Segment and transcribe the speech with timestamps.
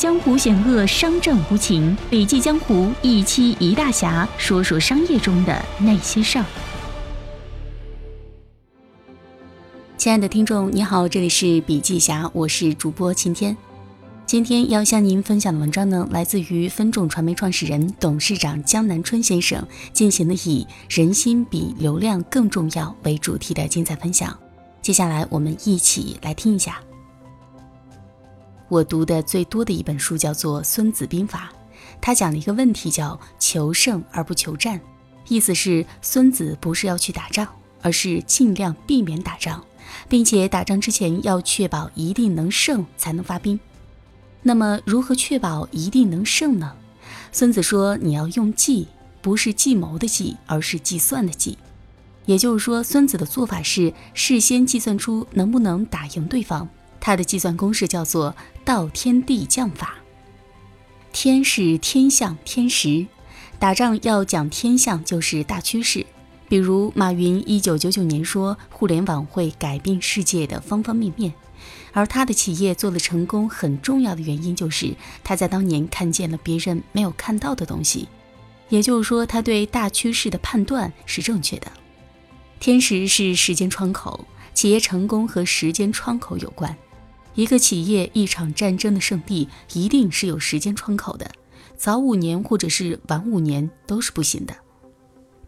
[0.00, 1.94] 江湖险恶，商战无情。
[2.08, 6.44] 笔记江湖一期一大侠，说说商业中的那些事儿。
[9.98, 13.54] 亲爱的听众，你好，这里是笔记侠，我是主播晴天。
[14.24, 19.62] 今天要向您分享的文章呢，来自于分众传媒创始人、董事长江南春先生
[19.92, 24.34] 进行的以“人心比流量更重要”为主题的精彩分享。
[24.80, 26.80] 接下来，我们一起来听一下。
[28.70, 31.52] 我读的最多的一本书叫做《孙子兵法》，
[32.00, 34.80] 他讲了一个问题，叫“求胜而不求战”，
[35.26, 37.48] 意思是孙子不是要去打仗，
[37.82, 39.60] 而是尽量避免打仗，
[40.08, 43.58] 并且打仗之前要确保一定能胜才能发兵。
[44.40, 46.72] 那么，如何确保一定能胜呢？
[47.32, 48.86] 孙子说：“你要用计，
[49.20, 51.58] 不是计谋的计，而是计算的计。”
[52.24, 56.68] 也就是说，孙子的做法是事先计算出能不能打赢对方。
[57.00, 59.94] 他的计算公式叫做道天地将法。
[61.12, 63.06] 天是天象天时，
[63.58, 66.06] 打仗要讲天象，就是大趋势。
[66.48, 71.32] 比如马云一九九九年说互联网会改变世界的方方面面，
[71.92, 78.08] 而他的企业做的成功，很重要的原因就是他在当年看见了别人没有看到的东西。
[78.68, 81.70] 也就是说，他对大趋势的判断是正确的。
[82.60, 86.76] 天时是时间窗口，企业成功和时间窗口有关。
[87.34, 91.30] 一个企业一场战争的胜利，一定是有时间窗口的，
[91.76, 94.54] 早五年或者是晚五年都是不行的。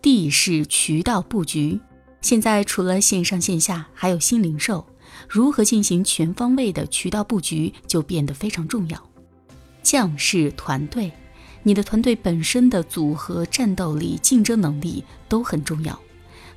[0.00, 1.80] 地是渠道布局，
[2.20, 4.86] 现在除了线上线下，还有新零售，
[5.28, 9.02] 如何进行全方位的渠道布局就变得非常重要。
[9.82, 11.10] 将是团队，
[11.62, 15.98] 你的团队本身的组合、战斗力、竞争能力都很重要。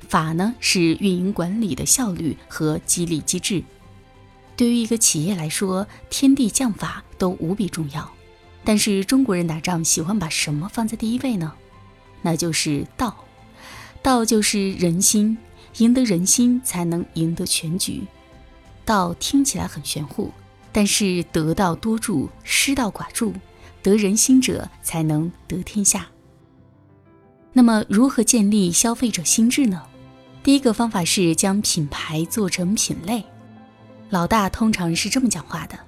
[0.08, 3.62] 法呢是运营管理的效率和激励机制。
[4.58, 8.10] 对于一个企业来说，天地将法都无比重要。
[8.64, 11.54] 但是中国人打仗喜欢把什么放在第一位呢？
[12.22, 13.16] 那就是道。
[14.02, 15.38] 道就是人心，
[15.76, 18.02] 赢得人心才能赢得全局。
[18.84, 20.32] 道听起来很玄乎，
[20.72, 23.32] 但是得道多助，失道寡助。
[23.80, 26.08] 得人心者才能得天下。
[27.52, 29.84] 那么，如何建立消费者心智呢？
[30.42, 33.24] 第一个方法是将品牌做成品类。
[34.10, 35.78] 老大通常是这么讲话的：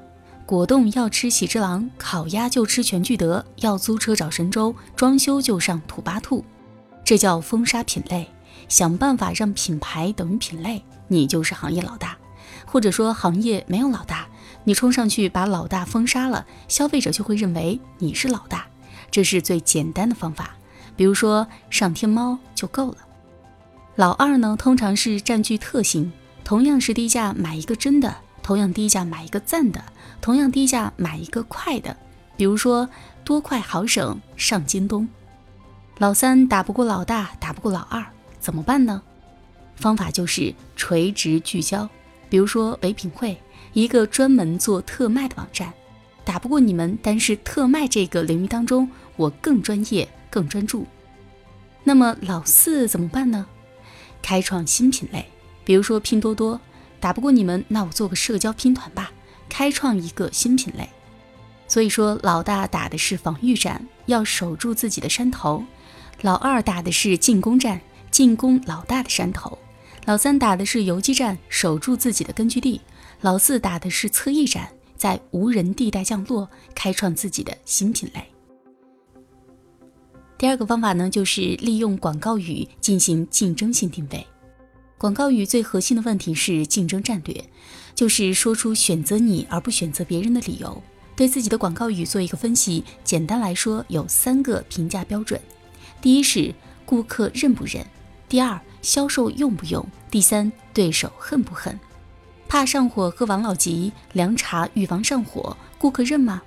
[0.45, 6.45] 果冻要吃喜之郎，烤鸭就吃全聚德，要租车找神州，装修就上土巴兔。
[7.03, 8.29] 这叫封杀品类，
[8.69, 12.17] 想办法让品牌等于品类，你就是行业老大。
[12.67, 14.29] 或者说行业没有老大，
[14.65, 18.67] 你冲上去把老大封杀了，消费者就会认为你是老大。
[19.11, 20.57] 这是最简单的方法，
[20.95, 22.99] 比如说上天猫就够了。
[23.97, 26.13] 老二呢，通常是占据特性。
[26.45, 29.83] 同样是低价买一个真的，同样低价买一个赞的，
[30.21, 31.97] 同样低价买一个快的。
[32.37, 32.89] 比如说
[33.25, 35.09] 多快好省上京东。
[35.99, 38.05] 老三打不过老大，打不过老二，
[38.41, 39.03] 怎么办呢？
[39.77, 41.89] 方法就是垂直聚焦。
[42.29, 43.41] 比如说唯品会，
[43.73, 45.73] 一个专门做特卖的网站，
[46.25, 50.87] 打不过你们，但是特卖这个领域当中，我更专业、更专注。
[51.85, 53.47] 那么老四怎么办呢？
[54.23, 55.27] 开创新品类。
[55.71, 56.61] 比如说拼多多
[56.99, 59.13] 打不过你们，那我做个社交拼团吧，
[59.49, 60.91] 开创一个新品类。
[61.69, 65.63] 所以说，老大打的是防御战，要守住自己的山头；
[66.23, 67.81] 老二打的是进攻战，
[68.11, 69.57] 进攻老大的山头；
[70.07, 72.81] 老三打的是游击战，守住自己的根据地；
[73.21, 78.25] 老四打的是侧翼战，在无人地带降落，开创自己的新品类。
[80.37, 84.27] 第二个方法呢，就是利用广告语进行竞争性定位。
[85.01, 87.43] 广告语最核心的问题是竞争战略，
[87.95, 90.83] 就是说出选择你而不选择别人的理由。
[91.17, 95.41] 对自己的广告语做一个分析，简单来说有三个评价标准：
[96.03, 97.83] 第一是顾客认不认；
[98.29, 101.81] 第二销售用不用；第三对手恨不恨。
[102.47, 106.43] 怕上火喝王老吉，凉茶预防上火，顾客认吗？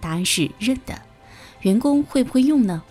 [0.00, 1.02] 答案是认的。
[1.62, 2.84] 员工会不会用呢？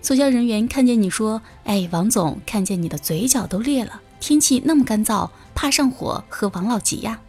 [0.00, 7.20] 促销人员看见你说：“哎，王总，看见你的嘴角都裂了。”天气那么干燥，怕上火喝王老吉呀？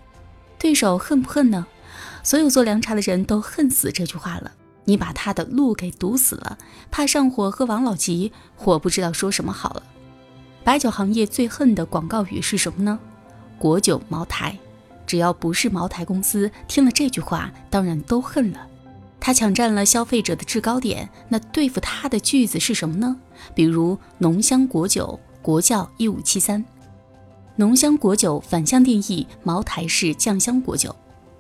[0.59, 1.65] 对手恨不恨呢？
[2.21, 4.51] 所有做凉茶的人都恨死这句话了。
[4.83, 6.57] 你把他的路给堵死了，
[6.91, 8.31] 怕上火喝王老吉，
[8.63, 9.83] 我不知道说什么好了。
[10.63, 12.99] 白酒行业最恨的广告语是什么呢？
[13.57, 14.57] 国酒、茅台，
[15.07, 18.67] 只要不是茅台公司，听了这句话当然都恨了。
[19.19, 23.15] 他抢占了消费者的制高点，那对付他的句子是什么呢？
[23.53, 26.63] 比如浓香国酒、国窖一五七三。
[27.61, 30.95] 浓香果酒反向定义，茅台是酱香果酒，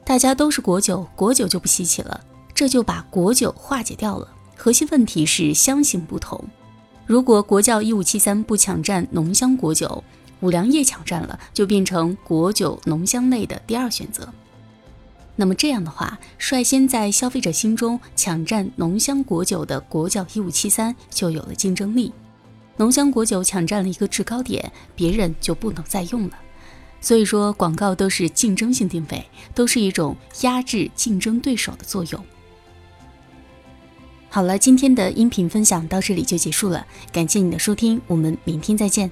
[0.05, 2.21] 大家都是果酒，果酒就不稀奇了。
[2.53, 4.27] 这就把果酒化解掉了。
[4.55, 6.39] 核心问题是香型不同。
[7.07, 10.03] 如果国窖一五七三不抢占浓香果酒，
[10.41, 14.31] 五粮液抢占了，就变成果酒浓香类的第二选择。
[15.35, 22.13] 那么这样的话，率先在消费者心中抢占浓香果酒的国窖一五七三就有了竞争力。
[22.77, 26.37] 浓香果酒抢占了一个制高点，别人就不能再用了。
[26.99, 29.25] 所以说，广告都是竞争性定位，
[29.55, 32.25] 都是一种压制竞争对手的作用。
[34.29, 39.11] 好了，今天的音频分享到这里就结束了，感谢你的收听，我们明天再见。